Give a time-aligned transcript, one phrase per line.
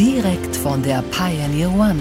[0.00, 2.00] Direkt von der Pioneer One.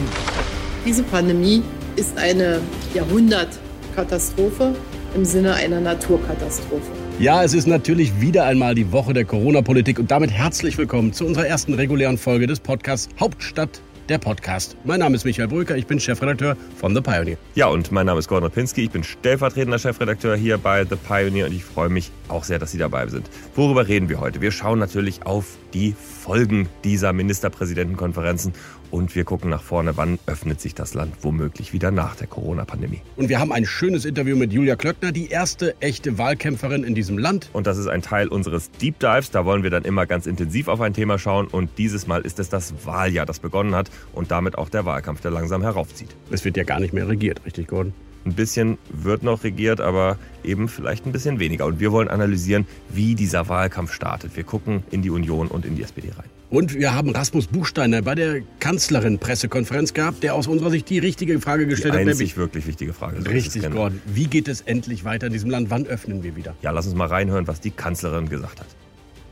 [0.86, 1.62] Diese Pandemie
[1.98, 2.62] ist eine
[2.94, 4.74] Jahrhundertkatastrophe
[5.14, 6.90] im Sinne einer Naturkatastrophe.
[7.20, 11.26] Ja, es ist natürlich wieder einmal die Woche der Corona-Politik und damit herzlich willkommen zu
[11.26, 14.76] unserer ersten regulären Folge des Podcasts Hauptstadt der Podcast.
[14.86, 17.38] Mein Name ist Michael Brücker, ich bin Chefredakteur von The Pioneer.
[17.54, 21.46] Ja, und mein Name ist Gordon Pinski, ich bin stellvertretender Chefredakteur hier bei The Pioneer
[21.46, 23.30] und ich freue mich auch sehr, dass Sie dabei sind.
[23.56, 24.42] Worüber reden wir heute?
[24.42, 28.54] Wir schauen natürlich auf die Folgen dieser Ministerpräsidentenkonferenzen
[28.92, 33.02] und wir gucken nach vorne, wann öffnet sich das Land womöglich wieder nach der Corona-Pandemie.
[33.18, 37.18] Und wir haben ein schönes Interview mit Julia Klöckner, die erste echte Wahlkämpferin in diesem
[37.18, 37.50] Land.
[37.54, 39.32] Und das ist ein Teil unseres Deep Dives.
[39.32, 41.48] Da wollen wir dann immer ganz intensiv auf ein Thema schauen.
[41.48, 45.22] Und dieses Mal ist es das Wahljahr, das begonnen hat und damit auch der Wahlkampf,
[45.22, 46.16] der langsam heraufzieht.
[46.32, 47.94] Es wird ja gar nicht mehr regiert, richtig, Gordon?
[48.26, 51.66] Ein bisschen wird noch regiert, aber eben vielleicht ein bisschen weniger.
[51.66, 54.36] Und wir wollen analysieren, wie dieser Wahlkampf startet.
[54.36, 56.30] Wir gucken in die Union und in die SPD rein.
[56.50, 60.98] Und wir haben Rasmus Buchsteiner bei der Kanzlerin Pressekonferenz gehabt, der aus unserer Sicht die
[60.98, 62.08] richtige Frage gestellt die hat.
[62.08, 63.22] Einzig wirklich wichtige Frage.
[63.22, 64.02] So richtig, Gordon.
[64.06, 65.70] Wie geht es endlich weiter in diesem Land?
[65.70, 66.56] Wann öffnen wir wieder?
[66.64, 68.68] Ja, lass uns mal reinhören, was die Kanzlerin gesagt hat.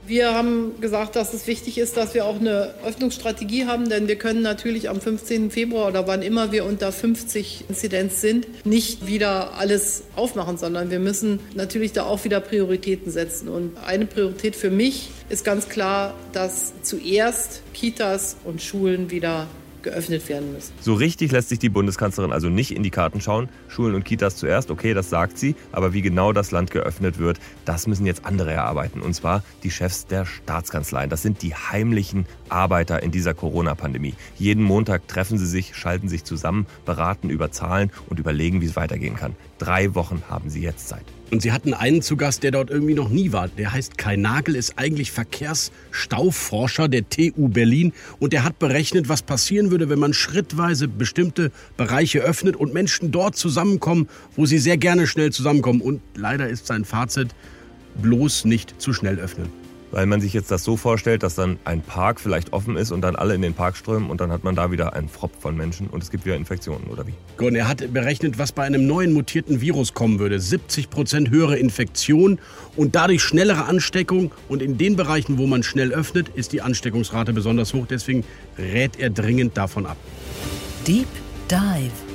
[0.08, 4.16] Wir haben gesagt, dass es wichtig ist, dass wir auch eine Öffnungsstrategie haben, denn wir
[4.16, 5.52] können natürlich am 15.
[5.52, 11.00] Februar oder wann immer wir unter 50 Inzidenz sind, nicht wieder alles aufmachen, sondern wir
[11.00, 13.50] müssen natürlich da auch wieder Prioritäten setzen.
[13.50, 19.48] Und eine Priorität für mich ist ganz klar, dass zuerst Kitas und Schulen wieder
[19.88, 20.74] geöffnet werden müssen.
[20.82, 23.48] So richtig lässt sich die Bundeskanzlerin also nicht in die Karten schauen.
[23.70, 25.56] Schulen und Kitas zuerst, okay, das sagt sie.
[25.72, 29.02] Aber wie genau das Land geöffnet wird, das müssen jetzt andere erarbeiten.
[29.02, 31.10] Und zwar die Chefs der Staatskanzleien.
[31.10, 34.16] Das sind die heimlichen Arbeiter in dieser Corona-Pandemie.
[34.38, 38.76] Jeden Montag treffen sie sich, schalten sich zusammen, beraten über Zahlen und überlegen, wie es
[38.76, 39.36] weitergehen kann.
[39.58, 41.06] Drei Wochen haben sie jetzt Zeit.
[41.32, 43.50] Und sie hatten einen zu Gast, der dort irgendwie noch nie war.
[43.50, 47.92] Der heißt Kai Nagel, ist eigentlich Verkehrsstauforscher der TU Berlin.
[48.20, 53.12] Und der hat berechnet, was passieren würde, wenn man schrittweise bestimmte Bereiche öffnet und Menschen
[53.12, 55.82] dort zusammenkommen, wo sie sehr gerne schnell zusammenkommen.
[55.82, 57.36] Und leider ist sein Fazit,
[58.02, 61.82] bloß nicht zu schnell öffnen weil man sich jetzt das so vorstellt, dass dann ein
[61.82, 64.56] Park vielleicht offen ist und dann alle in den Park strömen und dann hat man
[64.56, 67.14] da wieder einen Fropf von Menschen und es gibt wieder Infektionen, oder wie?
[67.38, 70.40] Gordon, er hat berechnet, was bei einem neuen mutierten Virus kommen würde.
[70.40, 72.40] 70 Prozent höhere Infektion
[72.76, 74.32] und dadurch schnellere Ansteckung.
[74.50, 77.86] Und in den Bereichen, wo man schnell öffnet, ist die Ansteckungsrate besonders hoch.
[77.90, 78.24] Deswegen
[78.58, 79.98] rät er dringend davon ab.
[80.86, 81.08] Deep
[81.50, 82.07] Dive.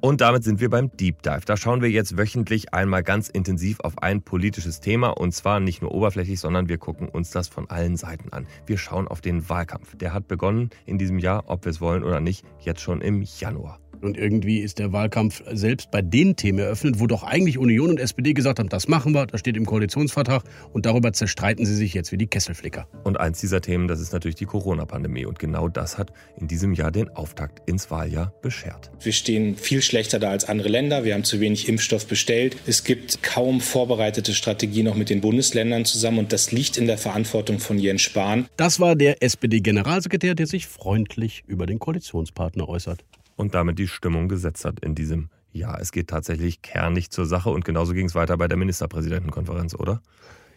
[0.00, 1.40] Und damit sind wir beim Deep Dive.
[1.44, 5.82] Da schauen wir jetzt wöchentlich einmal ganz intensiv auf ein politisches Thema und zwar nicht
[5.82, 8.46] nur oberflächlich, sondern wir gucken uns das von allen Seiten an.
[8.64, 9.96] Wir schauen auf den Wahlkampf.
[9.96, 13.22] Der hat begonnen in diesem Jahr, ob wir es wollen oder nicht, jetzt schon im
[13.22, 13.80] Januar.
[14.02, 18.00] Und irgendwie ist der Wahlkampf selbst bei den Themen eröffnet, wo doch eigentlich Union und
[18.00, 21.94] SPD gesagt haben, das machen wir, das steht im Koalitionsvertrag und darüber zerstreiten sie sich
[21.94, 22.86] jetzt wie die Kesselflicker.
[23.04, 26.72] Und eins dieser Themen, das ist natürlich die Corona-Pandemie und genau das hat in diesem
[26.72, 28.90] Jahr den Auftakt ins Wahljahr beschert.
[29.00, 32.84] Wir stehen viel schlechter da als andere Länder, wir haben zu wenig Impfstoff bestellt, es
[32.84, 37.58] gibt kaum vorbereitete Strategien noch mit den Bundesländern zusammen und das liegt in der Verantwortung
[37.58, 38.46] von Jens Spahn.
[38.56, 43.04] Das war der SPD-Generalsekretär, der sich freundlich über den Koalitionspartner äußert
[43.38, 45.80] und damit die Stimmung gesetzt hat in diesem Jahr.
[45.80, 50.02] Es geht tatsächlich kernig zur Sache und genauso ging es weiter bei der Ministerpräsidentenkonferenz, oder?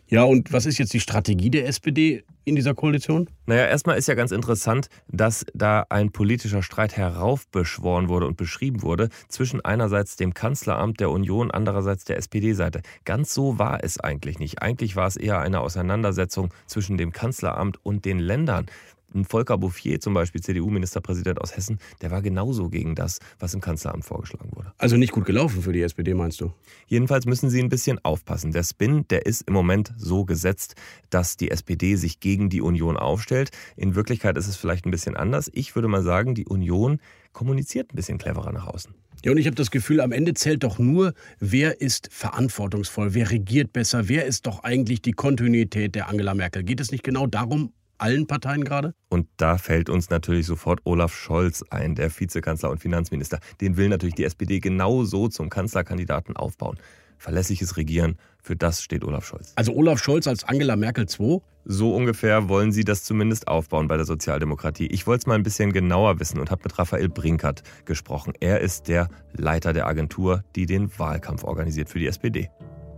[0.07, 3.29] Ja, und was ist jetzt die Strategie der SPD in dieser Koalition?
[3.45, 8.81] Naja, erstmal ist ja ganz interessant, dass da ein politischer Streit heraufbeschworen wurde und beschrieben
[8.81, 12.81] wurde zwischen einerseits dem Kanzleramt der Union, andererseits der SPD-Seite.
[13.05, 14.61] Ganz so war es eigentlich nicht.
[14.61, 18.65] Eigentlich war es eher eine Auseinandersetzung zwischen dem Kanzleramt und den Ländern.
[19.13, 23.61] Ein Volker Bouffier, zum Beispiel CDU-Ministerpräsident aus Hessen, der war genauso gegen das, was im
[23.61, 24.71] Kanzleramt vorgeschlagen wurde.
[24.77, 26.53] Also nicht gut gelaufen für die SPD, meinst du?
[26.87, 28.51] Jedenfalls müssen Sie ein bisschen aufpassen.
[28.51, 30.75] Der Spin, der ist im Moment so gesetzt,
[31.09, 33.51] dass die SPD sich gegen die Union aufstellt.
[33.75, 35.49] In Wirklichkeit ist es vielleicht ein bisschen anders.
[35.53, 36.99] Ich würde mal sagen, die Union
[37.33, 38.93] kommuniziert ein bisschen cleverer nach außen.
[39.23, 43.29] Ja, und ich habe das Gefühl, am Ende zählt doch nur, wer ist verantwortungsvoll, wer
[43.29, 46.63] regiert besser, wer ist doch eigentlich die Kontinuität der Angela Merkel.
[46.63, 48.93] Geht es nicht genau darum, allen Parteien gerade?
[49.09, 53.39] Und da fällt uns natürlich sofort Olaf Scholz ein, der Vizekanzler und Finanzminister.
[53.61, 56.77] Den will natürlich die SPD genauso zum Kanzlerkandidaten aufbauen.
[57.17, 59.53] Verlässliches Regieren, Für das steht Olaf Scholz.
[59.55, 61.41] Also Olaf Scholz als Angela Merkel II?
[61.63, 64.87] So ungefähr wollen sie das zumindest aufbauen bei der Sozialdemokratie.
[64.87, 68.33] Ich wollte es mal ein bisschen genauer wissen und habe mit Raphael Brinkert gesprochen.
[68.39, 72.49] Er ist der Leiter der Agentur, die den Wahlkampf organisiert für die SPD.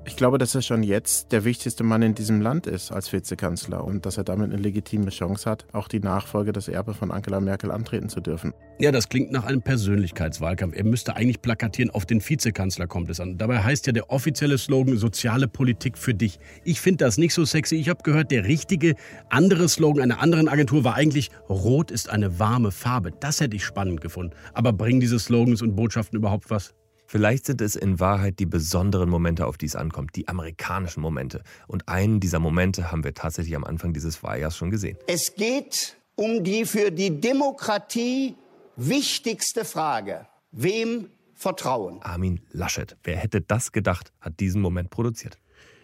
[0.05, 3.85] Ich glaube, dass er schon jetzt der wichtigste Mann in diesem Land ist als Vizekanzler
[3.85, 7.39] und dass er damit eine legitime Chance hat, auch die Nachfolge des Erbe von Angela
[7.39, 8.53] Merkel antreten zu dürfen.
[8.79, 10.75] Ja, das klingt nach einem Persönlichkeitswahlkampf.
[10.75, 13.38] Er müsste eigentlich plakatieren, auf den Vizekanzler kommt es an.
[13.38, 16.38] Dabei heißt ja der offizielle Slogan soziale Politik für dich.
[16.65, 17.77] Ich finde das nicht so sexy.
[17.77, 18.95] Ich habe gehört, der richtige
[19.29, 23.11] andere Slogan einer anderen Agentur war eigentlich Rot ist eine warme Farbe.
[23.21, 24.35] Das hätte ich spannend gefunden.
[24.53, 26.73] Aber bringen diese Slogans und Botschaften überhaupt was?
[27.13, 31.44] Vielleicht sind es in Wahrheit die besonderen Momente, auf die es ankommt, die amerikanischen Momente.
[31.68, 34.98] Und einen dieser Momente haben wir tatsächlich am Anfang dieses Wahljahrs schon gesehen.
[35.06, 38.33] Es geht um die für die Demokratie
[38.77, 40.25] wichtigste Frage.
[40.51, 42.01] Wem vertrauen?
[42.01, 42.98] Armin Laschet.
[43.04, 45.38] Wer hätte das gedacht, hat diesen Moment produziert.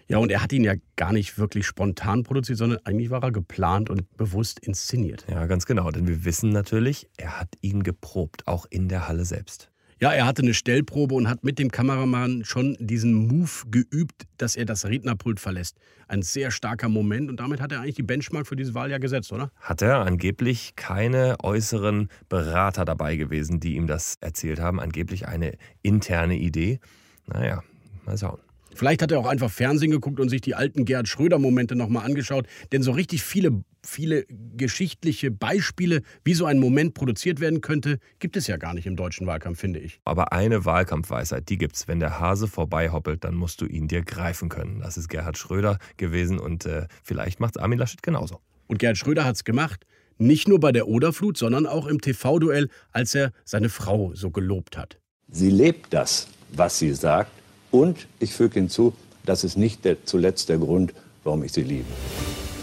[0.08, 3.32] Ja, und er hat ihn ja gar nicht wirklich spontan produziert, sondern eigentlich war er
[3.32, 5.28] geplant und bewusst inszeniert.
[5.30, 5.92] Ja, ganz genau.
[5.92, 9.70] Denn wir wissen natürlich, er hat ihn geprobt, auch in der Halle selbst.
[10.02, 14.56] Ja, er hatte eine Stellprobe und hat mit dem Kameramann schon diesen Move geübt, dass
[14.56, 15.78] er das Rednerpult verlässt.
[16.08, 19.34] Ein sehr starker Moment und damit hat er eigentlich die Benchmark für dieses Wahljahr gesetzt,
[19.34, 19.52] oder?
[19.60, 24.80] Hat er angeblich keine äußeren Berater dabei gewesen, die ihm das erzählt haben.
[24.80, 26.80] Angeblich eine interne Idee.
[27.28, 27.62] Naja,
[28.06, 28.40] mal schauen.
[28.76, 32.48] Vielleicht hat er auch einfach Fernsehen geguckt und sich die alten Gerhard Schröder-Momente nochmal angeschaut.
[32.72, 34.26] Denn so richtig viele, viele
[34.56, 38.96] geschichtliche Beispiele, wie so ein Moment produziert werden könnte, gibt es ja gar nicht im
[38.96, 40.00] deutschen Wahlkampf, finde ich.
[40.06, 41.88] Aber eine Wahlkampfweisheit, die gibt's.
[41.88, 44.80] Wenn der Hase vorbeihoppelt, dann musst du ihn dir greifen können.
[44.80, 48.40] Das ist Gerhard Schröder gewesen und äh, vielleicht macht's Armin Laschet genauso.
[48.68, 49.86] Und Gerhard Schröder hat's gemacht.
[50.18, 54.78] Nicht nur bei der Oderflut, sondern auch im TV-Duell, als er seine Frau so gelobt
[54.78, 55.00] hat.
[55.30, 57.39] Sie lebt das, was sie sagt
[57.72, 58.94] und ich füge hinzu,
[59.26, 60.94] das ist nicht der, zuletzt der Grund,
[61.24, 61.86] warum ich sie liebe.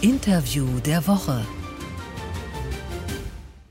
[0.01, 1.45] Interview der Woche.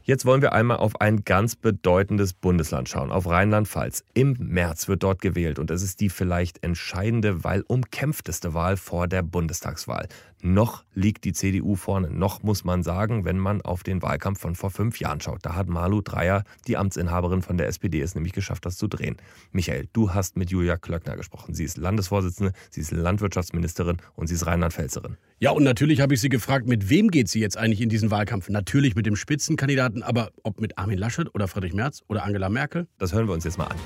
[0.07, 4.05] Jetzt wollen wir einmal auf ein ganz bedeutendes Bundesland schauen, auf Rheinland-Pfalz.
[4.15, 9.09] Im März wird dort gewählt und es ist die vielleicht entscheidende, weil umkämpfteste Wahl vor
[9.09, 10.07] der Bundestagswahl.
[10.43, 14.55] Noch liegt die CDU vorne, noch muss man sagen, wenn man auf den Wahlkampf von
[14.55, 15.39] vor fünf Jahren schaut.
[15.43, 19.17] Da hat Malu Dreyer, die Amtsinhaberin von der SPD, es nämlich geschafft, das zu drehen.
[19.53, 21.55] Michael, du hast mit Julia Klöckner gesprochen.
[21.55, 25.17] Sie ist Landesvorsitzende, sie ist Landwirtschaftsministerin und sie ist Rheinland-Pfälzerin.
[25.39, 28.11] Ja, und natürlich habe ich sie gefragt, mit wem geht sie jetzt eigentlich in diesen
[28.11, 28.49] Wahlkampf?
[28.49, 32.87] Natürlich mit dem Spitzenkandidaten, aber ob mit Armin Laschet oder Friedrich Merz oder Angela Merkel?
[32.99, 33.77] Das hören wir uns jetzt mal an.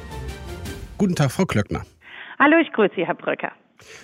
[0.99, 1.83] Guten Tag, Frau Klöckner.
[2.39, 3.53] Hallo, ich grüße Sie, Herr Brücker.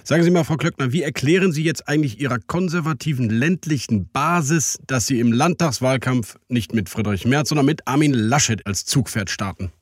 [0.04, 5.06] Sagen Sie mal, Frau Klöckner, wie erklären Sie jetzt eigentlich Ihrer konservativen ländlichen Basis, dass
[5.06, 9.72] Sie im Landtagswahlkampf nicht mit Friedrich Merz, sondern mit Armin Laschet als Zugpferd starten?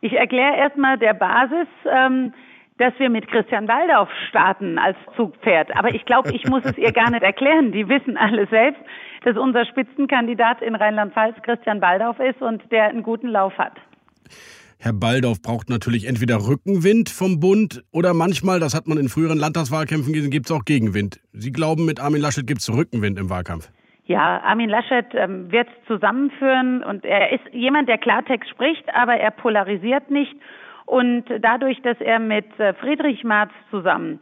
[0.00, 2.32] Ich erkläre erstmal der Basis, ähm,
[2.78, 5.76] dass wir mit Christian Waldorf starten als Zugpferd.
[5.76, 7.72] Aber ich glaube, ich muss es ihr gar nicht erklären.
[7.72, 8.80] Die wissen alle selbst,
[9.24, 13.74] dass unser Spitzenkandidat in Rheinland-Pfalz Christian Waldorf ist und der einen guten Lauf hat.
[14.80, 19.36] Herr Baldorf braucht natürlich entweder Rückenwind vom Bund oder manchmal, das hat man in früheren
[19.36, 21.18] Landtagswahlkämpfen gesehen, gibt es auch Gegenwind.
[21.32, 23.70] Sie glauben, mit Armin Laschet gibt es Rückenwind im Wahlkampf?
[24.04, 29.32] Ja, Armin Laschet ähm, wird zusammenführen und er ist jemand, der Klartext spricht, aber er
[29.32, 30.34] polarisiert nicht.
[30.86, 34.20] Und dadurch, dass er mit äh, Friedrich Marz zusammen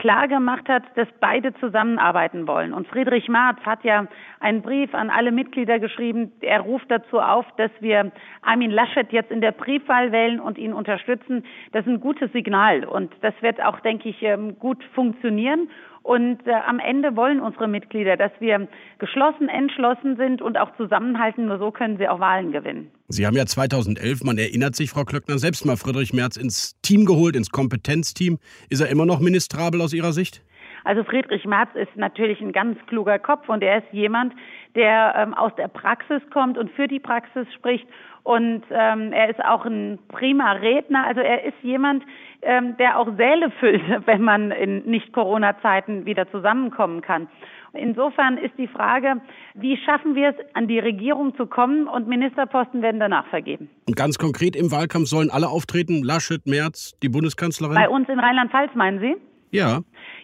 [0.00, 2.72] klar gemacht hat, dass beide zusammenarbeiten wollen.
[2.72, 4.06] Und Friedrich Marz hat ja
[4.40, 6.32] einen Brief an alle Mitglieder geschrieben.
[6.40, 10.72] Er ruft dazu auf, dass wir Armin Laschet jetzt in der Briefwahl wählen und ihn
[10.72, 11.44] unterstützen.
[11.72, 15.68] Das ist ein gutes Signal und das wird auch, denke ich, ähm, gut funktionieren.
[16.02, 21.46] Und äh, am Ende wollen unsere Mitglieder, dass wir geschlossen, entschlossen sind und auch zusammenhalten.
[21.46, 22.90] Nur so können sie auch Wahlen gewinnen.
[23.08, 27.04] Sie haben ja 2011, man erinnert sich, Frau Klöckner, selbst mal Friedrich Merz ins Team
[27.04, 28.38] geholt, ins Kompetenzteam.
[28.70, 30.42] Ist er immer noch ministrabel aus Ihrer Sicht?
[30.84, 34.34] Also Friedrich Merz ist natürlich ein ganz kluger Kopf und er ist jemand,
[34.74, 37.86] der ähm, aus der Praxis kommt und für die Praxis spricht.
[38.22, 41.06] Und ähm, er ist auch ein prima Redner.
[41.06, 42.04] Also er ist jemand,
[42.42, 47.28] ähm, der auch Säle füllt, wenn man in Nicht-Corona-Zeiten wieder zusammenkommen kann.
[47.72, 49.20] Insofern ist die Frage,
[49.54, 53.70] wie schaffen wir es, an die Regierung zu kommen und Ministerposten werden danach vergeben.
[53.86, 57.76] Und ganz konkret im Wahlkampf sollen alle auftreten, Laschet, Merz, die Bundeskanzlerin?
[57.76, 59.16] Bei uns in Rheinland-Pfalz meinen Sie?
[59.52, 59.80] Ja.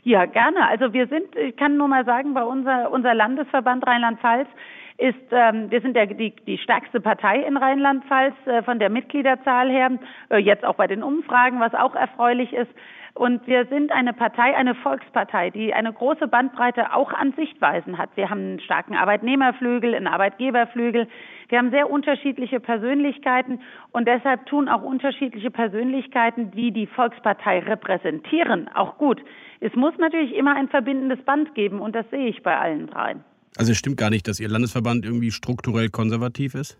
[0.07, 0.69] Ja, gerne.
[0.69, 4.47] Also wir sind, ich kann nur mal sagen, bei unser, unser Landesverband Rheinland-Pfalz
[4.99, 9.69] ist, ähm, wir sind der, die, die stärkste Partei in Rheinland-Pfalz äh, von der Mitgliederzahl
[9.69, 9.91] her,
[10.31, 12.71] äh, jetzt auch bei den Umfragen, was auch erfreulich ist.
[13.17, 18.11] Und wir sind eine Partei, eine Volkspartei, die eine große Bandbreite auch an Sichtweisen hat.
[18.15, 21.09] Wir haben einen starken Arbeitnehmerflügel, einen Arbeitgeberflügel.
[21.49, 23.61] Wir haben sehr unterschiedliche Persönlichkeiten
[23.93, 29.23] und deshalb tun auch unterschiedliche Persönlichkeiten, die die Volkspartei repräsentieren, auch gut.
[29.61, 33.25] Es muss natürlich immer ein verbindendes Band geben und das sehe ich bei allen dreien.
[33.57, 36.79] Also es stimmt gar nicht, dass Ihr Landesverband irgendwie strukturell konservativ ist?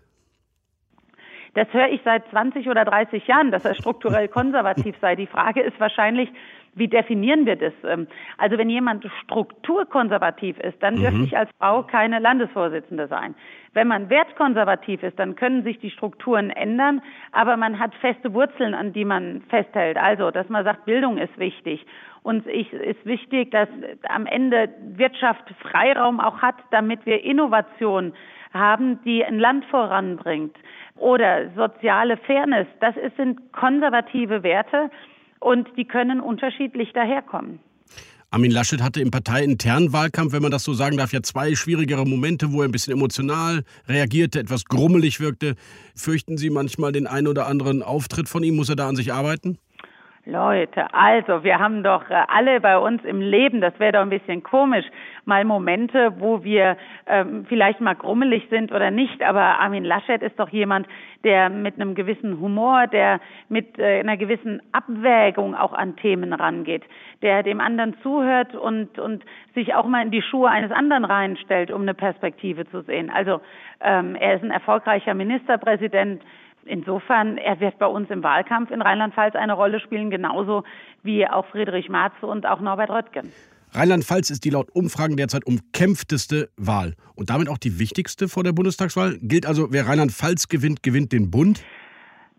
[1.55, 5.15] Das höre ich seit 20 oder 30 Jahren, dass er strukturell konservativ sei.
[5.15, 6.29] Die Frage ist wahrscheinlich,
[6.77, 7.73] wie definieren wir das?
[7.83, 8.07] Ähm,
[8.37, 11.23] also wenn jemand strukturkonservativ ist, dann dürfte mhm.
[11.23, 13.35] ich als Frau keine Landesvorsitzende sein.
[13.73, 18.73] Wenn man wertkonservativ ist, dann können sich die Strukturen ändern, aber man hat feste Wurzeln,
[18.73, 19.97] an die man festhält.
[19.97, 21.85] Also, dass man sagt, Bildung ist wichtig.
[22.23, 23.69] Uns ist wichtig, dass
[24.09, 28.13] am Ende Wirtschaft Freiraum auch hat, damit wir Innovation
[28.53, 30.55] haben, die ein Land voranbringt
[30.97, 34.89] oder soziale Fairness, das sind konservative Werte
[35.39, 37.59] und die können unterschiedlich daherkommen.
[38.29, 42.05] Armin Laschet hatte im parteiinternen Wahlkampf, wenn man das so sagen darf, ja zwei schwierigere
[42.05, 45.55] Momente, wo er ein bisschen emotional reagierte, etwas grummelig wirkte.
[45.95, 48.57] Fürchten Sie manchmal den einen oder anderen Auftritt von ihm?
[48.57, 49.59] Muss er da an sich arbeiten?
[50.27, 54.09] Leute, also wir haben doch äh, alle bei uns im Leben, das wäre doch ein
[54.09, 54.85] bisschen komisch,
[55.23, 60.37] mal Momente, wo wir ähm, vielleicht mal grummelig sind oder nicht, aber Armin Laschet ist
[60.37, 60.85] doch jemand,
[61.23, 66.83] der mit einem gewissen Humor, der mit äh, einer gewissen Abwägung auch an Themen rangeht,
[67.21, 69.23] der dem anderen zuhört und, und
[69.55, 73.09] sich auch mal in die Schuhe eines anderen reinstellt, um eine Perspektive zu sehen.
[73.09, 73.39] Also
[73.79, 76.21] ähm, er ist ein erfolgreicher Ministerpräsident,
[76.67, 80.63] Insofern, er wird bei uns im Wahlkampf in Rheinland-Pfalz eine Rolle spielen, genauso
[81.03, 83.31] wie auch Friedrich Marz und auch Norbert Röttgen.
[83.73, 88.53] Rheinland-Pfalz ist die laut Umfragen derzeit umkämpfteste Wahl und damit auch die wichtigste vor der
[88.53, 89.17] Bundestagswahl.
[89.21, 91.63] Gilt also, wer Rheinland-Pfalz gewinnt, gewinnt den Bund?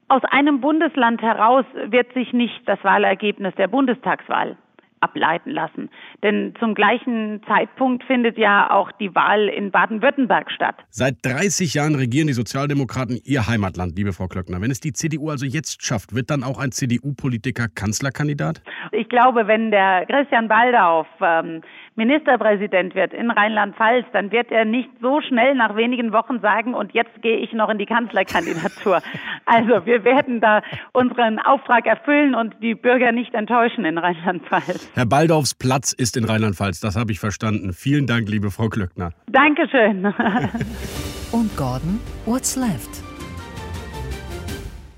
[0.08, 4.56] Aus einem Bundesland heraus wird sich nicht das Wahlergebnis der Bundestagswahl
[5.00, 5.90] ableiten lassen.
[6.22, 10.76] Denn zum gleichen Zeitpunkt findet ja auch die Wahl in Baden-Württemberg statt.
[10.90, 14.60] Seit 30 Jahren regieren die Sozialdemokraten ihr Heimatland, liebe Frau Klöckner.
[14.60, 18.62] Wenn es die CDU also jetzt schafft, wird dann auch ein CDU-Politiker Kanzlerkandidat?
[18.92, 21.62] Ich glaube, wenn der Christian Baldauf ähm,
[21.98, 26.94] Ministerpräsident wird in Rheinland-Pfalz, dann wird er nicht so schnell nach wenigen Wochen sagen, und
[26.94, 29.02] jetzt gehe ich noch in die Kanzlerkandidatur.
[29.50, 30.60] Also wir werden da
[30.92, 34.90] unseren Auftrag erfüllen und die Bürger nicht enttäuschen in Rheinland-Pfalz.
[34.94, 37.72] Herr Baldorfs Platz ist in Rheinland-Pfalz, das habe ich verstanden.
[37.72, 39.12] Vielen Dank, liebe Frau Klöckner.
[39.26, 40.04] Dankeschön.
[41.32, 43.07] und Gordon, what's left?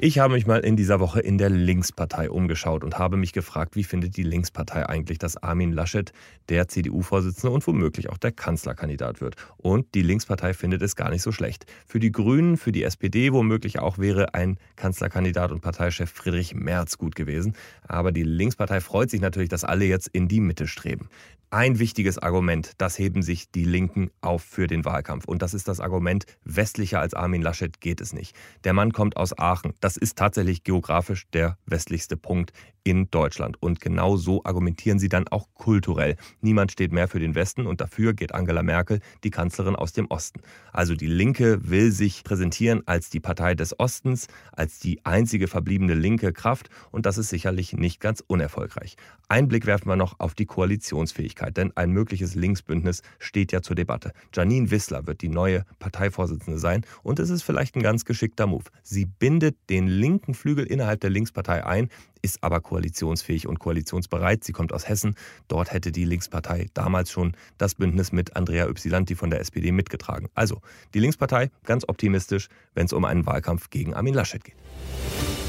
[0.02, 3.76] Ich habe mich mal in dieser Woche in der Linkspartei umgeschaut und habe mich gefragt,
[3.76, 6.14] wie findet die Linkspartei eigentlich, dass Armin Laschet
[6.48, 9.36] der CDU-Vorsitzende und womöglich auch der Kanzlerkandidat wird.
[9.58, 11.66] Und die Linkspartei findet es gar nicht so schlecht.
[11.86, 16.96] Für die Grünen, für die SPD womöglich auch wäre ein Kanzlerkandidat und Parteichef Friedrich Merz
[16.96, 17.52] gut gewesen.
[17.86, 21.10] Aber die Linkspartei freut sich natürlich, dass alle jetzt in die Mitte streben
[21.50, 25.24] ein wichtiges Argument, das heben sich die Linken auf für den Wahlkampf.
[25.26, 28.36] Und das ist das Argument, westlicher als Armin Laschet geht es nicht.
[28.64, 29.74] Der Mann kommt aus Aachen.
[29.80, 32.52] Das ist tatsächlich geografisch der westlichste Punkt
[32.84, 33.62] in Deutschland.
[33.62, 36.16] Und genau so argumentieren sie dann auch kulturell.
[36.40, 40.06] Niemand steht mehr für den Westen und dafür geht Angela Merkel, die Kanzlerin aus dem
[40.06, 40.40] Osten.
[40.72, 45.94] Also die Linke will sich präsentieren als die Partei des Ostens, als die einzige verbliebene
[45.94, 48.96] linke Kraft und das ist sicherlich nicht ganz unerfolgreich.
[49.28, 53.76] Ein Blick werfen wir noch auf die Koalitionsfähigkeit, denn ein mögliches Linksbündnis steht ja zur
[53.76, 54.12] Debatte.
[54.34, 58.64] Janine Wissler wird die neue Parteivorsitzende sein und es ist vielleicht ein ganz geschickter Move.
[58.82, 61.88] Sie bindet den linken Flügel innerhalb der Linkspartei ein,
[62.22, 64.44] ist aber koalitionsfähig und koalitionsbereit.
[64.44, 65.14] Sie kommt aus Hessen.
[65.48, 70.28] Dort hätte die Linkspartei damals schon das Bündnis mit Andrea Ypsilanti von der SPD mitgetragen.
[70.34, 70.60] Also
[70.94, 74.56] die Linkspartei ganz optimistisch, wenn es um einen Wahlkampf gegen Armin Laschet geht.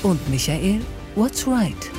[0.03, 0.81] Und Michael,
[1.15, 1.91] what's right?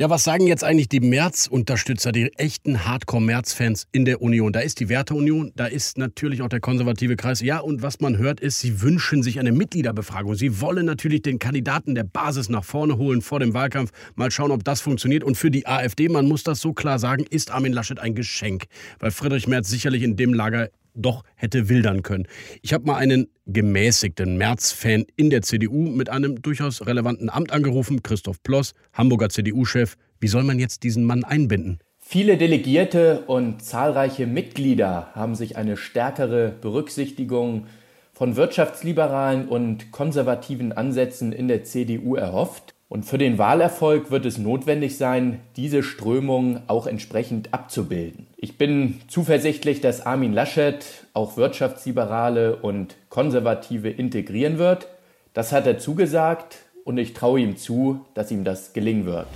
[0.00, 4.52] Ja, was sagen jetzt eigentlich die März-Unterstützer, die echten Hardcore-März-Fans in der Union?
[4.52, 7.40] Da ist die Werteunion, da ist natürlich auch der konservative Kreis.
[7.40, 10.36] Ja, und was man hört, ist, sie wünschen sich eine Mitgliederbefragung.
[10.36, 13.90] Sie wollen natürlich den Kandidaten der Basis nach vorne holen vor dem Wahlkampf.
[14.14, 15.24] Mal schauen, ob das funktioniert.
[15.24, 18.66] Und für die AfD, man muss das so klar sagen, ist Armin Laschet ein Geschenk,
[19.00, 22.26] weil Friedrich Merz sicherlich in dem Lager doch hätte wildern können.
[22.62, 28.02] Ich habe mal einen gemäßigten Merz-Fan in der CDU mit einem durchaus relevanten Amt angerufen,
[28.02, 29.94] Christoph Ploss, Hamburger CDU-Chef.
[30.20, 31.78] Wie soll man jetzt diesen Mann einbinden?
[31.98, 37.66] Viele Delegierte und zahlreiche Mitglieder haben sich eine stärkere Berücksichtigung
[38.14, 42.74] von wirtschaftsliberalen und konservativen Ansätzen in der CDU erhofft.
[42.90, 48.26] Und für den Wahlerfolg wird es notwendig sein, diese Strömung auch entsprechend abzubilden.
[48.38, 54.88] Ich bin zuversichtlich, dass Armin Laschet auch Wirtschaftsliberale und Konservative integrieren wird.
[55.34, 59.26] Das hat er zugesagt und ich traue ihm zu, dass ihm das gelingen wird.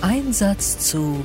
[0.00, 1.16] Einsatz zu.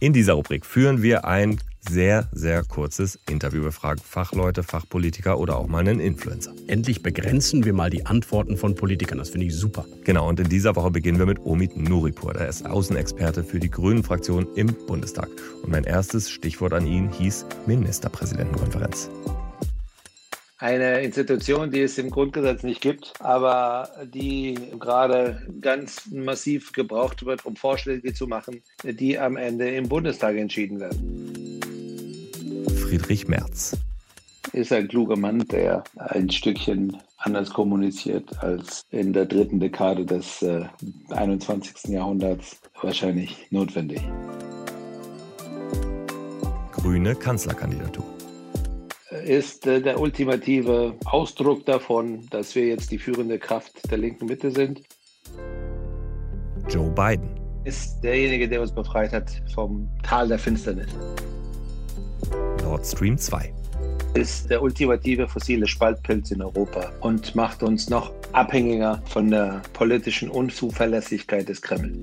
[0.00, 3.62] In dieser Rubrik führen wir ein sehr, sehr kurzes Interview.
[3.64, 6.52] Wir fragen Fachleute, Fachpolitiker oder auch mal einen Influencer.
[6.66, 9.18] Endlich begrenzen wir mal die Antworten von Politikern.
[9.18, 9.84] Das finde ich super.
[10.04, 12.34] Genau, und in dieser Woche beginnen wir mit Omid Nuripur.
[12.34, 15.28] Er ist Außenexperte für die Grünen-Fraktion im Bundestag.
[15.62, 19.10] Und mein erstes Stichwort an ihn hieß Ministerpräsidentenkonferenz
[20.58, 27.44] eine Institution, die es im Grundgesetz nicht gibt, aber die gerade ganz massiv gebraucht wird,
[27.44, 31.45] um Vorschläge zu machen, die am Ende im Bundestag entschieden werden.
[32.96, 33.76] Friedrich Merz
[34.54, 40.40] ist ein kluger Mann, der ein Stückchen anders kommuniziert als in der dritten Dekade des
[40.40, 40.64] äh,
[41.10, 41.90] 21.
[41.92, 44.00] Jahrhunderts wahrscheinlich notwendig.
[46.72, 48.06] Grüne Kanzlerkandidatur
[49.26, 54.50] ist äh, der ultimative Ausdruck davon, dass wir jetzt die führende Kraft der linken Mitte
[54.50, 54.80] sind.
[56.70, 57.28] Joe Biden
[57.64, 60.88] ist derjenige, der uns befreit hat vom Tal der Finsternis.
[62.76, 63.54] Nord Stream 2
[64.12, 70.28] ist der ultimative fossile Spaltpilz in Europa und macht uns noch abhängiger von der politischen
[70.28, 71.94] Unzuverlässigkeit des Kreml.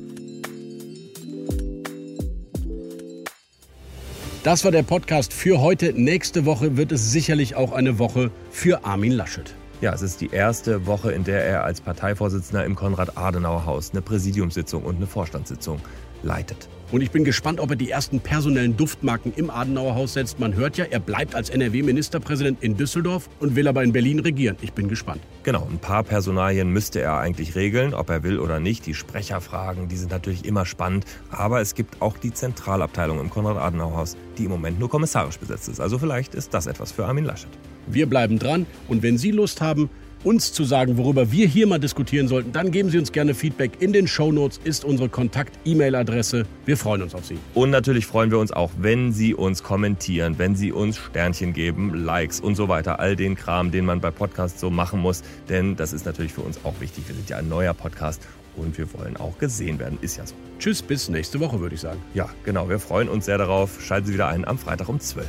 [4.44, 5.94] Das war der Podcast für heute.
[5.94, 9.56] Nächste Woche wird es sicherlich auch eine Woche für Armin Laschet.
[9.82, 14.84] Ja, es ist die erste Woche, in der er als Parteivorsitzender im Konrad-Adenauer-Haus eine Präsidiumssitzung
[14.84, 15.80] und eine Vorstandssitzung
[16.24, 16.70] leitet.
[16.92, 20.40] Und ich bin gespannt, ob er die ersten personellen Duftmarken im Adenauer Haus setzt.
[20.40, 24.58] Man hört ja, er bleibt als NRW-Ministerpräsident in Düsseldorf und will aber in Berlin regieren.
[24.62, 25.20] Ich bin gespannt.
[25.42, 28.86] Genau, ein paar Personalien müsste er eigentlich regeln, ob er will oder nicht.
[28.86, 31.06] Die Sprecherfragen, die sind natürlich immer spannend.
[31.32, 35.80] Aber es gibt auch die Zentralabteilung im Konrad-Adenauer-Haus, die im Moment nur kommissarisch besetzt ist.
[35.80, 37.50] Also vielleicht ist das etwas für Armin Laschet.
[37.88, 39.90] Wir bleiben dran und wenn Sie Lust haben,
[40.24, 43.74] uns zu sagen, worüber wir hier mal diskutieren sollten, dann geben Sie uns gerne Feedback.
[43.80, 46.46] In den Show Notes ist unsere Kontakt-E-Mail-Adresse.
[46.66, 47.38] Wir freuen uns auf Sie.
[47.54, 51.94] Und natürlich freuen wir uns auch, wenn Sie uns kommentieren, wenn Sie uns Sternchen geben,
[51.94, 53.00] Likes und so weiter.
[53.00, 55.24] All den Kram, den man bei Podcasts so machen muss.
[55.50, 57.04] Denn das ist natürlich für uns auch wichtig.
[57.08, 58.22] Wir sind ja ein neuer Podcast
[58.56, 59.98] und wir wollen auch gesehen werden.
[60.02, 60.36] Ist ja so.
[60.60, 62.00] Tschüss, bis nächste Woche, würde ich sagen.
[62.14, 62.70] Ja, genau.
[62.70, 63.82] Wir freuen uns sehr darauf.
[63.82, 65.28] Schalten Sie wieder ein am Freitag um 12.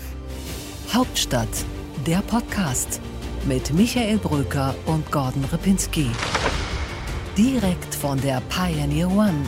[0.93, 1.49] Hauptstadt,
[2.07, 3.01] der Podcast
[3.47, 6.07] mit Michael Bröker und Gordon Ripinski.
[7.37, 9.47] Direkt von der Pioneer One